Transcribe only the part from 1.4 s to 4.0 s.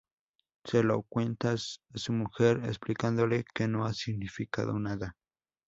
a su mujer explicándole que no ha